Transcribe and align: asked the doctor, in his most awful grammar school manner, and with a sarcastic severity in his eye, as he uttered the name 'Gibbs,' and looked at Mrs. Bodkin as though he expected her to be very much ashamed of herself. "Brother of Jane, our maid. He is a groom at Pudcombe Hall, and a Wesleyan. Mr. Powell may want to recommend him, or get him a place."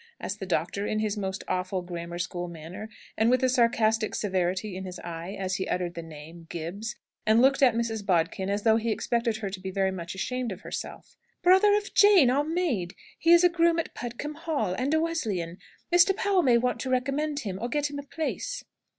asked 0.19 0.39
the 0.39 0.47
doctor, 0.47 0.87
in 0.87 0.97
his 0.97 1.15
most 1.15 1.43
awful 1.47 1.83
grammar 1.83 2.17
school 2.17 2.47
manner, 2.47 2.89
and 3.15 3.29
with 3.29 3.43
a 3.43 3.47
sarcastic 3.49 4.15
severity 4.15 4.75
in 4.75 4.83
his 4.83 4.97
eye, 5.01 5.37
as 5.39 5.57
he 5.57 5.67
uttered 5.67 5.93
the 5.93 6.01
name 6.01 6.47
'Gibbs,' 6.49 6.95
and 7.23 7.39
looked 7.39 7.61
at 7.61 7.75
Mrs. 7.75 8.03
Bodkin 8.03 8.49
as 8.49 8.63
though 8.63 8.77
he 8.77 8.89
expected 8.91 9.37
her 9.37 9.51
to 9.51 9.59
be 9.59 9.69
very 9.69 9.91
much 9.91 10.15
ashamed 10.15 10.51
of 10.51 10.61
herself. 10.61 11.15
"Brother 11.43 11.75
of 11.75 11.93
Jane, 11.93 12.31
our 12.31 12.43
maid. 12.43 12.95
He 13.19 13.31
is 13.31 13.43
a 13.43 13.49
groom 13.49 13.77
at 13.77 13.93
Pudcombe 13.93 14.37
Hall, 14.39 14.73
and 14.73 14.91
a 14.95 14.99
Wesleyan. 14.99 15.59
Mr. 15.93 16.15
Powell 16.17 16.41
may 16.41 16.57
want 16.57 16.79
to 16.79 16.89
recommend 16.89 17.41
him, 17.41 17.59
or 17.61 17.69
get 17.69 17.91
him 17.91 17.99
a 17.99 18.01
place." 18.03 18.63